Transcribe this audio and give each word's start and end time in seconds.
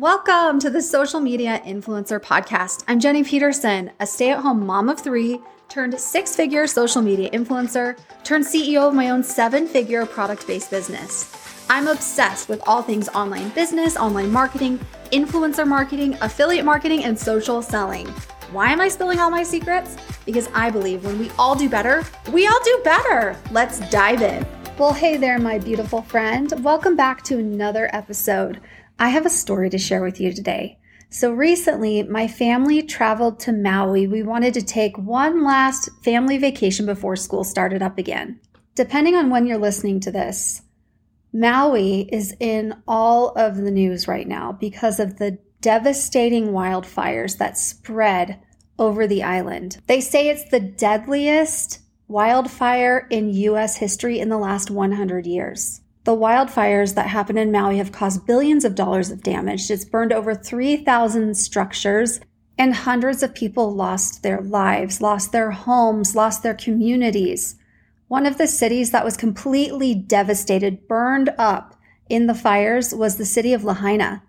Welcome 0.00 0.60
to 0.60 0.70
the 0.70 0.80
Social 0.80 1.20
Media 1.20 1.60
Influencer 1.66 2.18
Podcast. 2.18 2.84
I'm 2.88 3.00
Jenny 3.00 3.22
Peterson, 3.22 3.90
a 4.00 4.06
stay 4.06 4.30
at 4.30 4.38
home 4.38 4.64
mom 4.64 4.88
of 4.88 4.98
three, 4.98 5.42
turned 5.68 6.00
six 6.00 6.34
figure 6.34 6.66
social 6.66 7.02
media 7.02 7.28
influencer, 7.32 7.98
turned 8.24 8.46
CEO 8.46 8.88
of 8.88 8.94
my 8.94 9.10
own 9.10 9.22
seven 9.22 9.66
figure 9.66 10.06
product 10.06 10.46
based 10.46 10.70
business. 10.70 11.30
I'm 11.68 11.86
obsessed 11.86 12.48
with 12.48 12.66
all 12.66 12.80
things 12.80 13.10
online 13.10 13.50
business, 13.50 13.98
online 13.98 14.32
marketing, 14.32 14.80
influencer 15.12 15.68
marketing, 15.68 16.16
affiliate 16.22 16.64
marketing, 16.64 17.04
and 17.04 17.18
social 17.18 17.60
selling. 17.60 18.06
Why 18.52 18.72
am 18.72 18.80
I 18.80 18.88
spilling 18.88 19.18
all 19.18 19.28
my 19.28 19.42
secrets? 19.42 19.98
Because 20.24 20.48
I 20.54 20.70
believe 20.70 21.04
when 21.04 21.18
we 21.18 21.30
all 21.38 21.54
do 21.54 21.68
better, 21.68 22.04
we 22.32 22.46
all 22.46 22.60
do 22.64 22.80
better. 22.84 23.36
Let's 23.50 23.80
dive 23.90 24.22
in. 24.22 24.46
Well, 24.78 24.94
hey 24.94 25.18
there, 25.18 25.38
my 25.38 25.58
beautiful 25.58 26.00
friend. 26.00 26.50
Welcome 26.64 26.96
back 26.96 27.22
to 27.24 27.36
another 27.36 27.90
episode. 27.92 28.62
I 29.00 29.08
have 29.08 29.24
a 29.24 29.30
story 29.30 29.70
to 29.70 29.78
share 29.78 30.02
with 30.02 30.20
you 30.20 30.30
today. 30.30 30.78
So 31.08 31.32
recently, 31.32 32.02
my 32.02 32.28
family 32.28 32.82
traveled 32.82 33.40
to 33.40 33.52
Maui. 33.52 34.06
We 34.06 34.22
wanted 34.22 34.52
to 34.54 34.62
take 34.62 34.98
one 34.98 35.42
last 35.42 35.88
family 36.04 36.36
vacation 36.36 36.84
before 36.84 37.16
school 37.16 37.42
started 37.42 37.80
up 37.80 37.96
again. 37.96 38.38
Depending 38.74 39.16
on 39.16 39.30
when 39.30 39.46
you're 39.46 39.56
listening 39.56 40.00
to 40.00 40.12
this, 40.12 40.60
Maui 41.32 42.10
is 42.12 42.36
in 42.40 42.74
all 42.86 43.30
of 43.30 43.56
the 43.56 43.70
news 43.70 44.06
right 44.06 44.28
now 44.28 44.52
because 44.52 45.00
of 45.00 45.16
the 45.16 45.38
devastating 45.62 46.48
wildfires 46.48 47.38
that 47.38 47.56
spread 47.56 48.38
over 48.78 49.06
the 49.06 49.22
island. 49.22 49.78
They 49.86 50.02
say 50.02 50.28
it's 50.28 50.50
the 50.50 50.60
deadliest 50.60 51.80
wildfire 52.06 53.06
in 53.08 53.32
US 53.32 53.78
history 53.78 54.18
in 54.18 54.28
the 54.28 54.38
last 54.38 54.70
100 54.70 55.26
years. 55.26 55.80
The 56.04 56.16
wildfires 56.16 56.94
that 56.94 57.08
happened 57.08 57.38
in 57.38 57.52
Maui 57.52 57.76
have 57.76 57.92
caused 57.92 58.26
billions 58.26 58.64
of 58.64 58.74
dollars 58.74 59.10
of 59.10 59.22
damage. 59.22 59.70
It's 59.70 59.84
burned 59.84 60.12
over 60.12 60.34
3,000 60.34 61.36
structures, 61.36 62.20
and 62.56 62.74
hundreds 62.74 63.22
of 63.22 63.34
people 63.34 63.74
lost 63.74 64.22
their 64.22 64.40
lives, 64.40 65.00
lost 65.00 65.32
their 65.32 65.50
homes, 65.50 66.16
lost 66.16 66.42
their 66.42 66.54
communities. 66.54 67.56
One 68.08 68.26
of 68.26 68.38
the 68.38 68.46
cities 68.46 68.90
that 68.92 69.04
was 69.04 69.16
completely 69.16 69.94
devastated, 69.94 70.88
burned 70.88 71.30
up 71.38 71.76
in 72.08 72.26
the 72.26 72.34
fires, 72.34 72.94
was 72.94 73.16
the 73.16 73.26
city 73.26 73.52
of 73.52 73.64
Lahaina. 73.64 74.22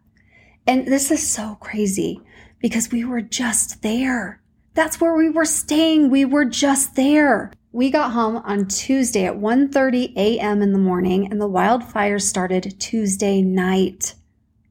And 0.68 0.88
this 0.88 1.10
is 1.10 1.26
so 1.26 1.56
crazy 1.56 2.22
because 2.60 2.92
we 2.92 3.04
were 3.06 3.22
just 3.22 3.82
there. 3.82 4.42
That's 4.74 5.02
where 5.02 5.16
we 5.16 5.30
were 5.30 5.46
staying. 5.46 6.10
We 6.10 6.26
were 6.26 6.46
just 6.46 6.96
there. 6.96 7.52
We 7.74 7.90
got 7.90 8.12
home 8.12 8.36
on 8.36 8.68
Tuesday 8.68 9.26
at 9.26 9.38
1:30 9.38 10.14
a.m. 10.18 10.62
in 10.62 10.74
the 10.74 10.78
morning 10.78 11.32
and 11.32 11.40
the 11.40 11.50
wildfires 11.50 12.24
started 12.24 12.78
Tuesday 12.80 13.42
night. 13.42 14.16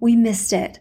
We 0.01 0.17
missed 0.17 0.53
it 0.53 0.81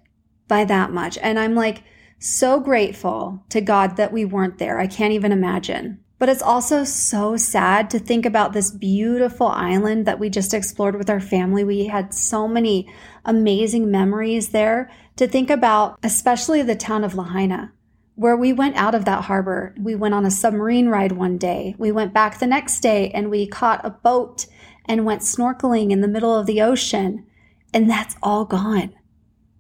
by 0.50 0.66
that 0.66 0.92
much. 0.92 1.18
And 1.20 1.40
I'm 1.40 1.56
like 1.56 1.84
so 2.20 2.60
grateful 2.60 3.46
to 3.48 3.62
God 3.62 3.96
that 3.96 4.12
we 4.12 4.26
weren't 4.26 4.58
there. 4.58 4.80
I 4.80 4.88
can't 4.88 5.14
even 5.14 5.32
imagine. 5.32 6.00
But 6.18 6.28
it's 6.28 6.42
also 6.42 6.84
so 6.84 7.38
sad 7.38 7.90
to 7.92 8.00
think 8.00 8.26
about 8.26 8.52
this 8.52 8.72
beautiful 8.72 9.48
island 9.48 10.06
that 10.06 10.20
we 10.20 10.30
just 10.30 10.54
explored 10.54 10.98
with 10.98 11.10
our 11.10 11.22
family. 11.22 11.64
We 11.64 11.86
had 11.86 12.14
so 12.14 12.50
many 12.50 12.92
amazing 13.24 13.90
memories 13.90 14.50
there 14.50 14.92
to 15.16 15.26
think 15.26 15.50
about, 15.50 15.98
especially 16.04 16.62
the 16.64 16.76
town 16.76 17.06
of 17.06 17.16
Lahaina 17.16 17.72
where 18.20 18.36
we 18.36 18.52
went 18.52 18.76
out 18.76 18.94
of 18.94 19.06
that 19.06 19.24
harbor. 19.24 19.74
We 19.80 19.96
went 19.96 20.14
on 20.14 20.26
a 20.26 20.32
submarine 20.32 20.90
ride 20.90 21.14
one 21.14 21.38
day. 21.38 21.74
We 21.78 21.94
went 21.94 22.14
back 22.14 22.38
the 22.38 22.48
next 22.48 22.82
day 22.82 23.12
and 23.12 23.30
we 23.30 23.48
caught 23.48 23.86
a 23.86 23.92
boat 23.92 24.46
and 24.84 25.06
went 25.06 25.22
snorkeling 25.22 25.90
in 25.90 26.02
the 26.02 26.08
middle 26.10 26.38
of 26.38 26.46
the 26.46 26.62
ocean. 26.62 27.26
And 27.74 27.90
that's 27.90 28.18
all 28.22 28.44
gone. 28.44 28.94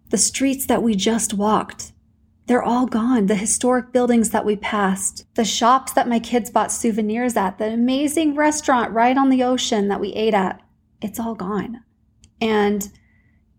The 0.09 0.17
streets 0.17 0.65
that 0.65 0.83
we 0.83 0.95
just 0.95 1.33
walked, 1.33 1.93
they're 2.47 2.61
all 2.61 2.85
gone. 2.85 3.27
The 3.27 3.35
historic 3.35 3.93
buildings 3.93 4.31
that 4.31 4.43
we 4.43 4.57
passed, 4.57 5.25
the 5.35 5.45
shops 5.45 5.93
that 5.93 6.09
my 6.09 6.19
kids 6.19 6.49
bought 6.49 6.73
souvenirs 6.73 7.37
at, 7.37 7.59
the 7.59 7.71
amazing 7.71 8.36
restaurant 8.36 8.91
right 8.91 9.17
on 9.17 9.30
the 9.30 9.41
ocean 9.41 9.87
that 9.87 10.02
we 10.02 10.09
ate 10.09 10.33
at, 10.33 10.61
it's 11.02 11.17
all 11.17 11.33
gone. 11.33 11.81
And 12.41 12.91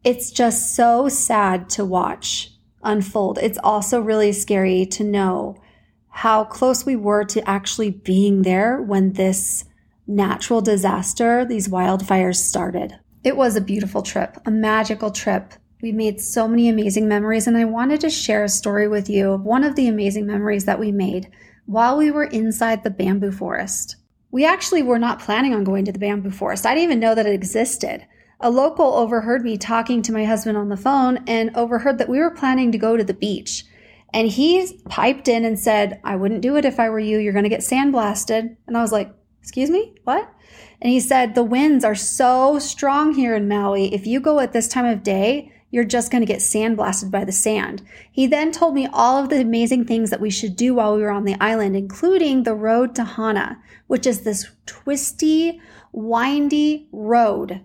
it's 0.05 0.31
just 0.31 0.77
so 0.77 1.09
sad 1.09 1.71
to 1.71 1.87
watch 1.87 2.53
unfold. 2.83 3.39
It's 3.39 3.59
also 3.63 4.01
really 4.01 4.33
scary 4.33 4.87
to 4.87 5.05
know 5.05 5.57
how 6.09 6.45
close 6.45 6.85
we 6.85 6.97
were 6.97 7.25
to 7.25 7.49
actually 7.49 7.91
being 7.91 8.43
there 8.43 8.83
when 8.83 9.13
this 9.13 9.65
natural 10.07 10.61
disaster, 10.61 11.45
these 11.45 11.69
wildfires 11.69 12.37
started. 12.37 12.99
It 13.23 13.37
was 13.37 13.57
a 13.57 13.61
beautiful 13.61 14.03
trip, 14.03 14.37
a 14.45 14.51
magical 14.51 15.11
trip. 15.11 15.55
We 15.83 15.93
made 15.93 16.21
so 16.21 16.49
many 16.49 16.69
amazing 16.69 17.09
memories, 17.09 17.47
and 17.47 17.57
I 17.57 17.65
wanted 17.65 18.01
to 18.01 18.11
share 18.11 18.45
a 18.45 18.49
story 18.49 18.89
with 18.89 19.09
you 19.09 19.33
of 19.33 19.43
one 19.43 19.65
of 19.65 19.77
the 19.77 19.89
amazing 19.89 20.27
memories 20.27 20.65
that 20.65 20.81
we 20.81 20.93
made 20.93 21.31
while 21.67 21.97
we 21.97 22.11
were 22.11 22.25
inside 22.25 22.83
the 22.83 22.91
bamboo 22.91 23.33
forest. 23.33 23.97
We 24.31 24.45
actually 24.45 24.83
were 24.83 24.99
not 24.99 25.21
planning 25.21 25.55
on 25.55 25.65
going 25.65 25.85
to 25.85 25.93
the 25.93 25.99
bamboo 25.99 26.31
forest. 26.31 26.67
I 26.67 26.75
didn't 26.75 26.85
even 26.85 27.01
know 27.01 27.15
that 27.15 27.27
it 27.27 27.35
existed 27.35 28.07
a 28.41 28.51
local 28.51 28.95
overheard 28.95 29.45
me 29.45 29.59
talking 29.59 30.03
to 30.03 30.13
my 30.13 30.25
husband 30.25 30.57
on 30.57 30.69
the 30.69 30.77
phone 30.77 31.19
and 31.27 31.55
overheard 31.55 31.99
that 31.99 32.09
we 32.09 32.19
were 32.19 32.31
planning 32.31 32.73
to 32.73 32.79
go 32.79 32.97
to 32.97 33.05
the 33.05 33.15
beach. 33.15 33.65
And 34.13 34.29
he 34.29 34.81
piped 34.89 35.29
in 35.29 35.45
and 35.45 35.59
said, 35.59 36.01
I 36.03 36.17
wouldn't 36.17 36.41
do 36.41 36.57
it 36.57 36.65
if 36.65 36.81
I 36.81 36.89
were 36.89 36.99
you. 36.99 37.19
You're 37.19 37.33
going 37.33 37.45
to 37.45 37.51
get 37.51 37.61
sandblasted. 37.61 38.57
And 38.67 38.77
I 38.77 38.83
was 38.83 38.93
like, 38.93 39.15
Excuse 39.43 39.71
me? 39.71 39.95
What? 40.05 40.31
And 40.83 40.93
he 40.93 41.01
said, 41.01 41.35
The 41.35 41.43
winds 41.43 41.85
are 41.85 41.95
so 41.95 42.59
strong 42.59 43.15
here 43.15 43.35
in 43.35 43.49
Maui. 43.49 43.93
If 43.95 44.07
you 44.07 44.21
go 44.21 44.39
at 44.41 44.53
this 44.53 44.69
time 44.69 44.85
of 44.85 45.03
day, 45.03 45.53
you're 45.71 45.85
just 45.85 46.11
going 46.11 46.21
to 46.21 46.27
get 46.27 46.41
sandblasted 46.41 47.11
by 47.11 47.25
the 47.25 47.33
sand. 47.33 47.83
He 48.11 48.27
then 48.27 48.53
told 48.53 48.75
me 48.75 48.89
all 48.93 49.23
of 49.23 49.31
the 49.31 49.41
amazing 49.41 49.87
things 49.87 50.11
that 50.11 50.21
we 50.21 50.31
should 50.31 50.57
do 50.57 50.75
while 50.75 50.97
we 50.97 51.03
were 51.03 51.11
on 51.11 51.25
the 51.25 51.41
island, 51.41 51.77
including 51.77 52.43
the 52.43 52.55
road 52.55 52.95
to 52.97 53.05
Hana, 53.05 53.59
which 53.87 54.07
is 54.07 54.23
this 54.23 54.51
twisty, 54.67 55.61
windy 55.93 56.89
road 56.93 57.63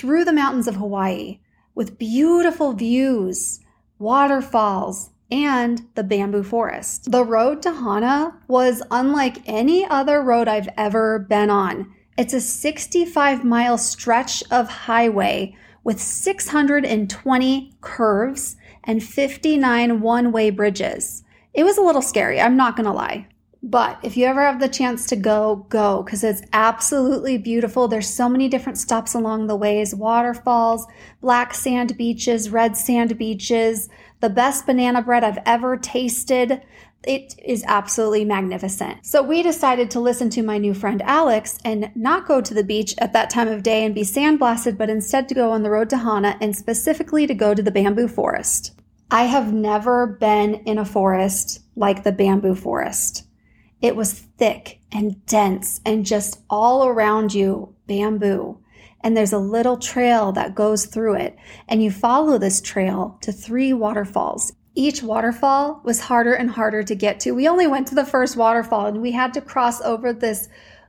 through 0.00 0.24
the 0.24 0.32
mountains 0.32 0.66
of 0.66 0.76
Hawaii 0.76 1.40
with 1.74 1.98
beautiful 1.98 2.72
views, 2.72 3.60
waterfalls, 3.98 5.10
and 5.30 5.82
the 5.94 6.02
bamboo 6.02 6.42
forest. 6.42 7.10
The 7.10 7.22
road 7.22 7.60
to 7.62 7.70
Hana 7.70 8.40
was 8.48 8.82
unlike 8.90 9.46
any 9.46 9.84
other 9.84 10.22
road 10.22 10.48
I've 10.48 10.70
ever 10.78 11.18
been 11.18 11.50
on. 11.50 11.94
It's 12.16 12.32
a 12.32 12.40
65 12.40 13.44
mile 13.44 13.76
stretch 13.76 14.42
of 14.50 14.70
highway 14.70 15.54
with 15.84 16.00
620 16.00 17.74
curves 17.82 18.56
and 18.82 19.04
59 19.04 20.00
one 20.00 20.32
way 20.32 20.48
bridges. 20.48 21.24
It 21.52 21.64
was 21.64 21.76
a 21.76 21.82
little 21.82 22.00
scary, 22.00 22.40
I'm 22.40 22.56
not 22.56 22.74
gonna 22.74 22.94
lie. 22.94 23.28
But 23.62 23.98
if 24.02 24.16
you 24.16 24.24
ever 24.24 24.40
have 24.40 24.58
the 24.58 24.68
chance 24.68 25.06
to 25.08 25.16
go, 25.16 25.66
go 25.68 26.02
because 26.02 26.24
it's 26.24 26.42
absolutely 26.52 27.36
beautiful. 27.36 27.88
There's 27.88 28.08
so 28.08 28.28
many 28.28 28.48
different 28.48 28.78
stops 28.78 29.14
along 29.14 29.46
the 29.46 29.56
ways 29.56 29.94
waterfalls, 29.94 30.86
black 31.20 31.52
sand 31.52 31.96
beaches, 31.98 32.50
red 32.50 32.76
sand 32.76 33.18
beaches, 33.18 33.90
the 34.20 34.30
best 34.30 34.64
banana 34.64 35.02
bread 35.02 35.24
I've 35.24 35.42
ever 35.44 35.76
tasted. 35.76 36.62
It 37.06 37.34
is 37.44 37.64
absolutely 37.66 38.24
magnificent. 38.24 39.04
So 39.04 39.22
we 39.22 39.42
decided 39.42 39.90
to 39.90 40.00
listen 40.00 40.30
to 40.30 40.42
my 40.42 40.56
new 40.56 40.72
friend 40.72 41.02
Alex 41.02 41.58
and 41.64 41.90
not 41.94 42.26
go 42.26 42.40
to 42.40 42.54
the 42.54 42.64
beach 42.64 42.94
at 42.98 43.12
that 43.12 43.30
time 43.30 43.48
of 43.48 43.62
day 43.62 43.84
and 43.84 43.94
be 43.94 44.02
sandblasted, 44.02 44.78
but 44.78 44.90
instead 44.90 45.28
to 45.28 45.34
go 45.34 45.50
on 45.50 45.62
the 45.62 45.70
road 45.70 45.90
to 45.90 45.98
Hana 45.98 46.36
and 46.40 46.56
specifically 46.56 47.26
to 47.26 47.34
go 47.34 47.54
to 47.54 47.62
the 47.62 47.70
bamboo 47.70 48.08
forest. 48.08 48.72
I 49.10 49.24
have 49.24 49.52
never 49.52 50.06
been 50.06 50.56
in 50.66 50.78
a 50.78 50.84
forest 50.84 51.60
like 51.74 52.04
the 52.04 52.12
bamboo 52.12 52.54
forest. 52.54 53.24
It 53.80 53.96
was 53.96 54.12
thick 54.12 54.80
and 54.92 55.24
dense 55.26 55.80
and 55.86 56.04
just 56.04 56.40
all 56.50 56.86
around 56.86 57.32
you 57.32 57.74
bamboo. 57.86 58.58
And 59.02 59.16
there's 59.16 59.32
a 59.32 59.38
little 59.38 59.78
trail 59.78 60.32
that 60.32 60.54
goes 60.54 60.86
through 60.86 61.14
it. 61.14 61.36
And 61.68 61.82
you 61.82 61.90
follow 61.90 62.36
this 62.36 62.60
trail 62.60 63.18
to 63.22 63.32
three 63.32 63.72
waterfalls. 63.72 64.52
Each 64.74 65.02
waterfall 65.02 65.80
was 65.84 66.00
harder 66.00 66.34
and 66.34 66.50
harder 66.50 66.82
to 66.82 66.94
get 66.94 67.20
to. 67.20 67.32
We 67.32 67.48
only 67.48 67.66
went 67.66 67.88
to 67.88 67.94
the 67.94 68.04
first 68.04 68.36
waterfall 68.36 68.86
and 68.86 69.00
we 69.00 69.12
had 69.12 69.32
to 69.34 69.40
cross 69.40 69.80
over 69.80 70.12
this 70.12 70.48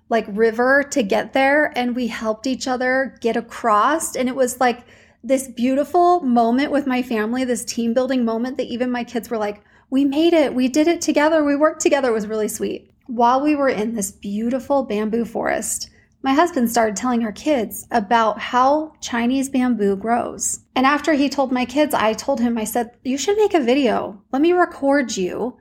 like 0.10 0.26
river 0.28 0.84
to 0.92 1.04
get 1.04 1.32
there. 1.32 1.72
And 1.78 1.96
we 1.96 2.08
helped 2.08 2.46
each 2.46 2.68
other 2.68 3.16
get 3.22 3.38
across. 3.38 4.16
And 4.18 4.28
it 4.28 4.36
was 4.36 4.60
like 4.60 4.86
this 5.24 5.48
beautiful 5.48 6.20
moment 6.22 6.72
with 6.72 6.86
my 6.86 7.02
family, 7.02 7.46
this 7.46 7.64
team 7.64 7.94
building 7.94 8.26
moment 8.26 8.58
that 8.58 8.68
even 8.68 8.92
my 8.92 9.06
kids 9.06 9.30
were 9.30 9.38
like, 9.38 9.64
we 9.92 10.06
made 10.06 10.34
it. 10.34 10.56
We 10.56 10.70
did 10.70 10.88
it 10.88 11.02
together. 11.02 11.44
We 11.44 11.56
worked 11.56 11.82
together. 11.82 12.10
It 12.10 12.14
was 12.14 12.26
really 12.26 12.48
sweet. 12.48 12.90
While 13.08 13.42
we 13.42 13.56
were 13.56 13.70
in 13.70 13.94
this 13.94 14.10
beautiful 14.10 14.84
bamboo 14.84 15.26
forest, 15.26 15.90
my 16.24 16.34
husband 16.34 16.72
started 16.72 16.96
telling 16.96 17.24
our 17.24 17.34
kids 17.34 17.88
about 17.92 18.40
how 18.40 18.94
Chinese 19.02 19.50
bamboo 19.50 19.98
grows. 19.98 20.62
And 20.76 20.86
after 20.86 21.14
he 21.14 21.28
told 21.28 21.52
my 21.52 21.66
kids, 21.66 21.94
I 21.94 22.14
told 22.14 22.40
him, 22.40 22.58
I 22.58 22.64
said, 22.64 22.92
You 23.04 23.18
should 23.18 23.38
make 23.38 23.54
a 23.54 23.60
video. 23.60 24.22
Let 24.32 24.42
me 24.42 24.54
record 24.54 25.18
you 25.18 25.58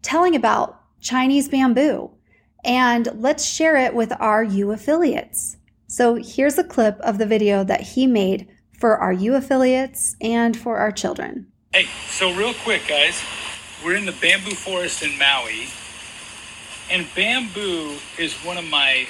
telling 0.00 0.36
about 0.36 0.80
Chinese 1.00 1.48
bamboo 1.48 2.12
and 2.64 3.08
let's 3.14 3.44
share 3.44 3.76
it 3.76 3.94
with 3.94 4.12
our 4.20 4.44
U 4.44 4.70
affiliates. 4.70 5.56
So 5.88 6.14
here's 6.14 6.58
a 6.58 6.64
clip 6.64 7.00
of 7.00 7.18
the 7.18 7.26
video 7.26 7.64
that 7.64 7.80
he 7.80 8.06
made 8.06 8.46
for 8.78 8.96
our 8.98 9.12
U 9.12 9.34
affiliates 9.34 10.14
and 10.20 10.56
for 10.56 10.76
our 10.78 10.92
children. 10.92 11.50
Hey, 11.72 11.86
so 12.08 12.32
real 12.34 12.54
quick, 12.54 12.86
guys, 12.86 13.20
we're 13.86 13.94
in 13.94 14.04
the 14.04 14.10
bamboo 14.20 14.50
forest 14.50 15.04
in 15.04 15.16
Maui, 15.16 15.68
and 16.90 17.06
bamboo 17.14 17.94
is 18.18 18.34
one 18.44 18.58
of 18.58 18.64
my 18.64 19.06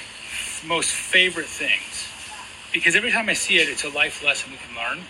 most 0.63 0.91
favorite 0.91 1.47
things 1.47 2.07
because 2.71 2.95
every 2.95 3.09
time 3.09 3.27
I 3.27 3.33
see 3.33 3.57
it, 3.57 3.69
it's 3.69 3.83
a 3.83 3.89
life 3.89 4.23
lesson 4.23 4.51
we 4.51 4.57
can 4.57 4.75
learn. 4.75 5.03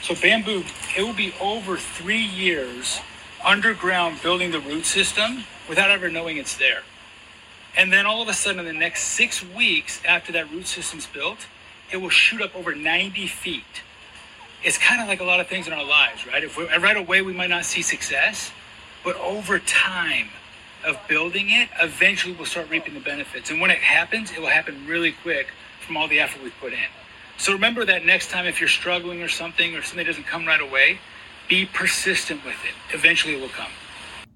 So, 0.00 0.14
bamboo, 0.14 0.64
it 0.96 1.02
will 1.02 1.12
be 1.12 1.34
over 1.38 1.76
three 1.76 2.24
years 2.24 2.98
underground 3.44 4.22
building 4.22 4.52
the 4.52 4.60
root 4.60 4.86
system 4.86 5.44
without 5.68 5.90
ever 5.90 6.08
knowing 6.08 6.38
it's 6.38 6.56
there. 6.56 6.80
And 7.76 7.92
then 7.92 8.06
all 8.06 8.22
of 8.22 8.28
a 8.28 8.32
sudden, 8.32 8.60
in 8.60 8.64
the 8.64 8.72
next 8.72 9.02
six 9.02 9.44
weeks 9.44 10.00
after 10.08 10.32
that 10.32 10.50
root 10.50 10.66
system's 10.66 11.06
built, 11.06 11.46
it 11.92 11.98
will 11.98 12.08
shoot 12.08 12.40
up 12.40 12.56
over 12.56 12.74
90 12.74 13.26
feet. 13.26 13.82
It's 14.62 14.78
kind 14.78 15.02
of 15.02 15.08
like 15.08 15.20
a 15.20 15.24
lot 15.24 15.40
of 15.40 15.46
things 15.46 15.66
in 15.66 15.74
our 15.74 15.84
lives, 15.84 16.26
right? 16.26 16.42
If 16.42 16.56
right 16.56 16.96
away 16.96 17.20
we 17.20 17.34
might 17.34 17.50
not 17.50 17.66
see 17.66 17.82
success, 17.82 18.50
but 19.04 19.16
over 19.16 19.58
time 19.58 20.28
of 20.84 20.98
building 21.08 21.50
it, 21.50 21.68
eventually 21.80 22.34
we'll 22.34 22.46
start 22.46 22.68
reaping 22.70 22.94
the 22.94 23.00
benefits. 23.00 23.50
And 23.50 23.60
when 23.60 23.70
it 23.70 23.78
happens, 23.78 24.32
it 24.32 24.40
will 24.40 24.48
happen 24.48 24.86
really 24.86 25.12
quick 25.12 25.48
from 25.86 25.96
all 25.96 26.08
the 26.08 26.20
effort 26.20 26.42
we've 26.42 26.58
put 26.60 26.72
in. 26.72 26.78
So 27.36 27.52
remember 27.52 27.84
that 27.84 28.04
next 28.04 28.30
time 28.30 28.46
if 28.46 28.60
you're 28.60 28.68
struggling 28.68 29.22
or 29.22 29.28
something 29.28 29.74
or 29.74 29.82
something 29.82 30.06
doesn't 30.06 30.26
come 30.26 30.46
right 30.46 30.60
away, 30.60 30.98
be 31.48 31.66
persistent 31.66 32.44
with 32.44 32.56
it. 32.64 32.94
Eventually 32.94 33.34
it 33.34 33.40
will 33.40 33.48
come. 33.48 33.70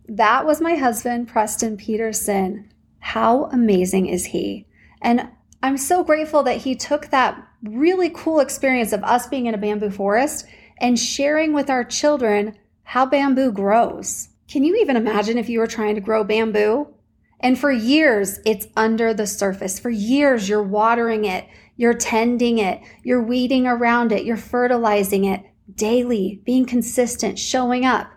That 0.09 0.47
was 0.47 0.61
my 0.61 0.75
husband, 0.75 1.29
Preston 1.29 1.77
Peterson. 1.77 2.71
How 2.99 3.45
amazing 3.47 4.07
is 4.07 4.27
he? 4.27 4.67
And 5.01 5.29
I'm 5.63 5.77
so 5.77 6.03
grateful 6.05 6.43
that 6.45 6.59
he 6.59 6.75
took 6.75 7.07
that 7.07 7.43
really 7.63 8.11
cool 8.11 8.41
experience 8.41 8.93
of 8.93 9.03
us 9.05 9.27
being 9.27 9.47
in 9.47 9.55
a 9.55 9.59
bamboo 9.59 9.91
forest 9.91 10.47
and 10.79 10.99
sharing 10.99 11.53
with 11.53 11.71
our 11.71 11.85
children 11.85 12.57
how 12.85 13.07
bamboo 13.07 13.53
grows. 13.53 14.29
Can 14.49 14.65
you 14.65 14.77
even 14.77 14.97
imagine 14.97 15.37
if 15.37 15.51
you 15.51 15.59
were 15.59 15.67
trying 15.67 15.95
to 15.95 16.01
grow 16.01 16.25
bamboo? 16.25 16.95
And 17.41 17.59
for 17.59 17.71
years, 17.71 18.41
it's 18.47 18.67
under 18.77 19.13
the 19.13 19.27
surface. 19.27 19.79
For 19.79 19.91
years, 19.91 20.49
you're 20.49 20.63
watering 20.63 21.27
it, 21.27 21.47
you're 21.77 21.95
tending 21.95 22.59
it, 22.59 22.81
you're 23.05 23.23
weeding 23.23 23.67
around 23.67 24.11
it, 24.11 24.25
you're 24.25 24.39
fertilizing 24.39 25.27
it 25.27 25.43
daily, 25.75 26.41
being 26.45 26.65
consistent, 26.65 27.39
showing 27.39 27.85
up. 27.85 28.11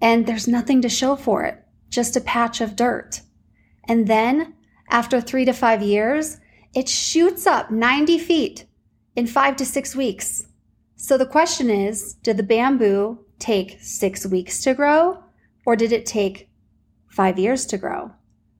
And 0.00 0.24
there's 0.24 0.48
nothing 0.48 0.80
to 0.82 0.88
show 0.88 1.16
for 1.16 1.44
it, 1.44 1.62
just 1.90 2.16
a 2.16 2.20
patch 2.20 2.60
of 2.60 2.76
dirt. 2.76 3.20
And 3.88 4.06
then, 4.06 4.54
after 4.88 5.20
three 5.20 5.44
to 5.44 5.52
five 5.52 5.82
years, 5.82 6.38
it 6.74 6.88
shoots 6.88 7.46
up 7.46 7.72
90 7.72 8.18
feet 8.18 8.66
in 9.16 9.26
five 9.26 9.56
to 9.56 9.66
six 9.66 9.96
weeks. 9.96 10.46
So 10.96 11.18
the 11.18 11.26
question 11.26 11.68
is 11.68 12.14
did 12.14 12.36
the 12.36 12.44
bamboo 12.44 13.18
take 13.40 13.78
six 13.80 14.24
weeks 14.24 14.62
to 14.62 14.74
grow 14.74 15.21
or 15.64 15.76
did 15.76 15.92
it 15.92 16.06
take 16.06 16.48
five 17.08 17.38
years 17.38 17.66
to 17.66 17.78
grow? 17.78 18.12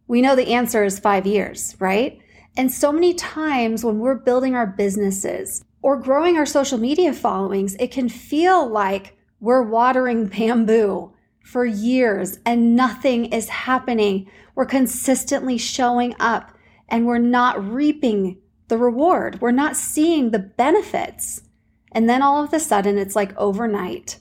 We 0.07 0.21
know 0.21 0.37
the 0.37 0.53
answer 0.53 0.85
is 0.85 0.99
five 0.99 1.27
years, 1.27 1.77
right? 1.79 2.21
And 2.57 2.71
so 2.71 2.93
many 2.93 3.15
times 3.15 3.85
when 3.85 3.99
we're 3.99 4.17
building 4.17 4.55
our 4.55 4.67
businesses 4.67 5.65
or 5.81 5.97
growing 5.97 6.37
our 6.37 6.47
social 6.47 6.79
media 6.79 7.13
followings, 7.13 7.75
it 7.77 7.91
can 7.91 8.09
feel 8.09 8.69
like 8.69 9.17
we're 9.41 9.63
watering 9.63 10.27
bamboo 10.39 11.13
for 11.43 11.65
years 11.65 12.39
and 12.47 12.77
nothing 12.77 13.27
is 13.27 13.49
happening. 13.49 14.31
We're 14.55 14.67
consistently 14.67 15.59
showing 15.59 16.15
up 16.21 16.53
and 16.89 17.07
we're 17.07 17.19
not 17.19 17.73
reaping 17.73 18.39
the 18.69 18.79
reward. 18.79 19.41
We're 19.41 19.51
not 19.51 19.77
seeing 19.77 20.31
the 20.31 20.39
benefits. 20.39 21.43
And 21.91 22.09
then 22.09 22.23
all 22.23 22.43
of 22.43 22.53
a 22.53 22.61
sudden, 22.61 22.97
it's 22.97 23.17
like 23.17 23.37
overnight. 23.37 24.19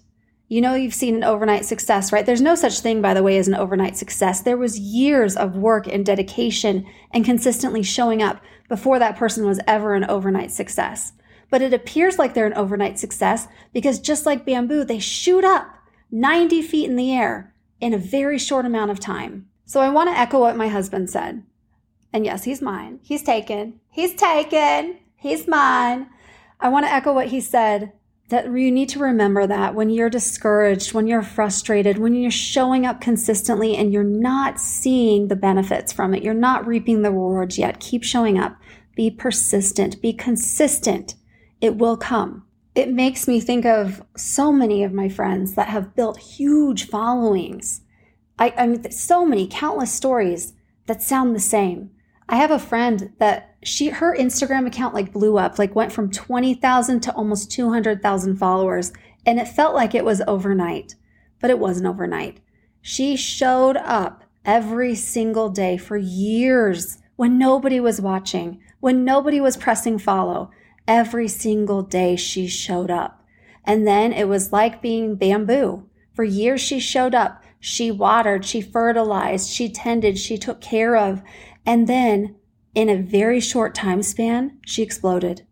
You 0.51 0.59
know, 0.59 0.75
you've 0.75 0.93
seen 0.93 1.15
an 1.15 1.23
overnight 1.23 1.63
success, 1.63 2.11
right? 2.11 2.25
There's 2.25 2.41
no 2.41 2.55
such 2.55 2.81
thing, 2.81 3.01
by 3.01 3.13
the 3.13 3.23
way, 3.23 3.37
as 3.37 3.47
an 3.47 3.55
overnight 3.55 3.95
success. 3.95 4.41
There 4.41 4.57
was 4.57 4.77
years 4.77 5.37
of 5.37 5.55
work 5.55 5.87
and 5.87 6.05
dedication 6.05 6.85
and 7.13 7.23
consistently 7.23 7.83
showing 7.83 8.21
up 8.21 8.43
before 8.67 8.99
that 8.99 9.15
person 9.15 9.45
was 9.45 9.61
ever 9.65 9.95
an 9.95 10.03
overnight 10.03 10.51
success. 10.51 11.13
But 11.49 11.61
it 11.61 11.73
appears 11.73 12.19
like 12.19 12.33
they're 12.33 12.47
an 12.47 12.53
overnight 12.55 12.99
success 12.99 13.47
because 13.71 13.97
just 13.97 14.25
like 14.25 14.45
bamboo, 14.45 14.83
they 14.83 14.99
shoot 14.99 15.45
up 15.45 15.73
90 16.11 16.61
feet 16.63 16.89
in 16.89 16.97
the 16.97 17.13
air 17.13 17.55
in 17.79 17.93
a 17.93 17.97
very 17.97 18.37
short 18.37 18.65
amount 18.65 18.91
of 18.91 18.99
time. 18.99 19.47
So 19.65 19.79
I 19.79 19.87
want 19.87 20.09
to 20.09 20.19
echo 20.19 20.41
what 20.41 20.57
my 20.57 20.67
husband 20.67 21.09
said. 21.09 21.43
And 22.11 22.25
yes, 22.25 22.43
he's 22.43 22.61
mine. 22.61 22.99
He's 23.03 23.23
taken. 23.23 23.79
He's 23.89 24.15
taken. 24.15 24.97
He's 25.15 25.47
mine. 25.47 26.07
I 26.59 26.67
want 26.67 26.85
to 26.87 26.91
echo 26.91 27.13
what 27.13 27.27
he 27.27 27.39
said 27.39 27.93
that 28.31 28.45
you 28.45 28.71
need 28.71 28.87
to 28.87 28.99
remember 28.99 29.45
that 29.45 29.75
when 29.75 29.89
you're 29.89 30.09
discouraged, 30.09 30.93
when 30.93 31.05
you're 31.05 31.21
frustrated, 31.21 31.97
when 31.97 32.15
you're 32.15 32.31
showing 32.31 32.85
up 32.85 33.01
consistently 33.01 33.75
and 33.75 33.91
you're 33.91 34.03
not 34.03 34.57
seeing 34.57 35.27
the 35.27 35.35
benefits 35.35 35.91
from 35.91 36.15
it, 36.15 36.23
you're 36.23 36.33
not 36.33 36.65
reaping 36.65 37.01
the 37.01 37.11
rewards 37.11 37.57
yet, 37.57 37.81
keep 37.81 38.03
showing 38.03 38.39
up. 38.39 38.57
Be 38.95 39.11
persistent, 39.11 40.01
be 40.01 40.13
consistent. 40.13 41.15
It 41.59 41.75
will 41.75 41.97
come. 41.97 42.45
It 42.73 42.89
makes 42.89 43.27
me 43.27 43.41
think 43.41 43.65
of 43.65 44.01
so 44.15 44.53
many 44.53 44.83
of 44.83 44.93
my 44.93 45.09
friends 45.09 45.55
that 45.55 45.67
have 45.67 45.93
built 45.93 46.17
huge 46.17 46.87
followings. 46.87 47.81
I, 48.39 48.53
I 48.57 48.67
mean, 48.67 48.89
so 48.91 49.25
many, 49.25 49.45
countless 49.45 49.91
stories 49.91 50.53
that 50.87 51.03
sound 51.03 51.35
the 51.35 51.41
same. 51.41 51.91
I 52.29 52.37
have 52.37 52.51
a 52.51 52.59
friend 52.59 53.13
that 53.19 53.55
she 53.63 53.89
her 53.89 54.15
Instagram 54.15 54.65
account 54.65 54.93
like 54.93 55.11
blew 55.11 55.37
up, 55.37 55.59
like 55.59 55.75
went 55.75 55.91
from 55.91 56.11
20,000 56.11 56.99
to 57.01 57.13
almost 57.13 57.51
200,000 57.51 58.37
followers, 58.37 58.93
and 59.25 59.39
it 59.39 59.47
felt 59.47 59.75
like 59.75 59.93
it 59.93 60.05
was 60.05 60.21
overnight, 60.27 60.95
but 61.39 61.49
it 61.49 61.59
wasn't 61.59 61.87
overnight. 61.87 62.39
She 62.81 63.15
showed 63.15 63.77
up 63.77 64.23
every 64.45 64.95
single 64.95 65.49
day 65.49 65.77
for 65.77 65.97
years 65.97 66.97
when 67.15 67.37
nobody 67.37 67.79
was 67.79 68.01
watching, 68.01 68.59
when 68.79 69.03
nobody 69.03 69.39
was 69.39 69.57
pressing 69.57 69.99
follow. 69.99 70.49
Every 70.87 71.27
single 71.27 71.83
day 71.83 72.15
she 72.15 72.47
showed 72.47 72.89
up. 72.89 73.23
And 73.63 73.87
then 73.87 74.11
it 74.11 74.27
was 74.27 74.51
like 74.51 74.81
being 74.81 75.15
bamboo. 75.15 75.87
For 76.13 76.23
years 76.23 76.61
she 76.61 76.79
showed 76.79 77.13
up. 77.13 77.43
She 77.59 77.91
watered, 77.91 78.43
she 78.43 78.59
fertilized, 78.59 79.51
she 79.51 79.69
tended, 79.69 80.17
she 80.17 80.35
took 80.35 80.61
care 80.61 80.95
of. 80.95 81.21
And 81.65 81.87
then, 81.87 82.35
in 82.73 82.89
a 82.89 82.95
very 83.01 83.39
short 83.39 83.75
time 83.75 84.01
span, 84.01 84.59
she 84.65 84.81
exploded. 84.81 85.45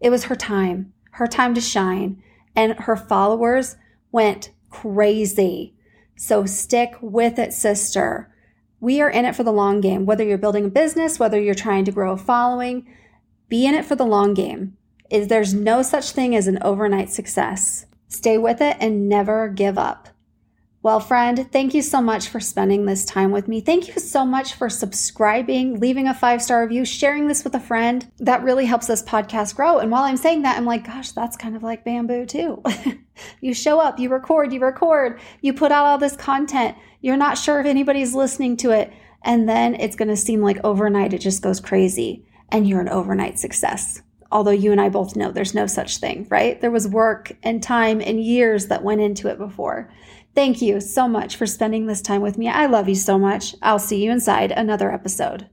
It 0.00 0.10
was 0.10 0.24
her 0.24 0.36
time, 0.36 0.92
her 1.12 1.26
time 1.26 1.54
to 1.54 1.60
shine, 1.60 2.22
and 2.54 2.74
her 2.80 2.96
followers 2.96 3.76
went 4.12 4.50
crazy. 4.70 5.74
So 6.16 6.46
stick 6.46 6.94
with 7.00 7.38
it, 7.38 7.52
sister. 7.52 8.32
We 8.80 9.00
are 9.00 9.10
in 9.10 9.24
it 9.24 9.34
for 9.34 9.44
the 9.44 9.52
long 9.52 9.80
game. 9.80 10.04
Whether 10.04 10.24
you're 10.24 10.38
building 10.38 10.66
a 10.66 10.68
business, 10.68 11.18
whether 11.18 11.40
you're 11.40 11.54
trying 11.54 11.84
to 11.86 11.92
grow 11.92 12.12
a 12.12 12.16
following, 12.16 12.86
be 13.48 13.66
in 13.66 13.74
it 13.74 13.84
for 13.84 13.96
the 13.96 14.06
long 14.06 14.34
game. 14.34 14.76
Is 15.10 15.28
there's 15.28 15.54
no 15.54 15.82
such 15.82 16.10
thing 16.10 16.34
as 16.34 16.46
an 16.46 16.58
overnight 16.62 17.10
success. 17.10 17.86
Stay 18.08 18.36
with 18.36 18.60
it 18.60 18.76
and 18.80 19.08
never 19.08 19.48
give 19.48 19.78
up. 19.78 20.08
Well, 20.84 21.00
friend, 21.00 21.50
thank 21.50 21.72
you 21.72 21.80
so 21.80 22.02
much 22.02 22.28
for 22.28 22.40
spending 22.40 22.84
this 22.84 23.06
time 23.06 23.30
with 23.30 23.48
me. 23.48 23.62
Thank 23.62 23.88
you 23.88 23.94
so 23.94 24.22
much 24.22 24.52
for 24.52 24.68
subscribing, 24.68 25.80
leaving 25.80 26.08
a 26.08 26.12
five 26.12 26.42
star 26.42 26.60
review, 26.60 26.84
sharing 26.84 27.26
this 27.26 27.42
with 27.42 27.54
a 27.54 27.58
friend. 27.58 28.06
That 28.18 28.42
really 28.42 28.66
helps 28.66 28.86
this 28.86 29.02
podcast 29.02 29.56
grow. 29.56 29.78
And 29.78 29.90
while 29.90 30.02
I'm 30.02 30.18
saying 30.18 30.42
that, 30.42 30.58
I'm 30.58 30.66
like, 30.66 30.86
gosh, 30.86 31.12
that's 31.12 31.38
kind 31.38 31.56
of 31.56 31.62
like 31.62 31.86
bamboo 31.86 32.26
too. 32.26 32.62
you 33.40 33.54
show 33.54 33.80
up, 33.80 33.98
you 33.98 34.10
record, 34.10 34.52
you 34.52 34.60
record, 34.60 35.20
you 35.40 35.54
put 35.54 35.72
out 35.72 35.86
all 35.86 35.96
this 35.96 36.16
content. 36.16 36.76
You're 37.00 37.16
not 37.16 37.38
sure 37.38 37.60
if 37.60 37.66
anybody's 37.66 38.14
listening 38.14 38.58
to 38.58 38.70
it. 38.72 38.92
And 39.22 39.48
then 39.48 39.76
it's 39.76 39.96
going 39.96 40.08
to 40.08 40.18
seem 40.18 40.42
like 40.42 40.58
overnight 40.64 41.14
it 41.14 41.20
just 41.22 41.40
goes 41.40 41.60
crazy 41.60 42.26
and 42.50 42.68
you're 42.68 42.82
an 42.82 42.90
overnight 42.90 43.38
success. 43.38 44.02
Although 44.30 44.50
you 44.50 44.70
and 44.70 44.82
I 44.82 44.90
both 44.90 45.16
know 45.16 45.30
there's 45.30 45.54
no 45.54 45.66
such 45.66 45.96
thing, 45.96 46.26
right? 46.28 46.60
There 46.60 46.70
was 46.70 46.86
work 46.86 47.32
and 47.42 47.62
time 47.62 48.02
and 48.02 48.22
years 48.22 48.66
that 48.66 48.84
went 48.84 49.00
into 49.00 49.28
it 49.28 49.38
before. 49.38 49.90
Thank 50.34 50.60
you 50.60 50.80
so 50.80 51.06
much 51.06 51.36
for 51.36 51.46
spending 51.46 51.86
this 51.86 52.02
time 52.02 52.20
with 52.20 52.36
me. 52.36 52.48
I 52.48 52.66
love 52.66 52.88
you 52.88 52.96
so 52.96 53.18
much. 53.18 53.54
I'll 53.62 53.78
see 53.78 54.04
you 54.04 54.10
inside 54.10 54.50
another 54.50 54.92
episode. 54.92 55.48